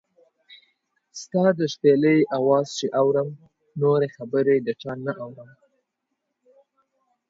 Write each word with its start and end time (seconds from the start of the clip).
ستا 1.21 1.43
د 1.57 1.59
شپېلۍ 1.73 2.19
اواز 2.37 2.67
چې 2.77 2.87
اورم، 2.99 3.29
نورې 3.81 4.07
خبرې 4.15 4.55
د 4.61 4.69
چا 4.81 4.91
نۀ 5.03 5.13
اورم 5.23 5.49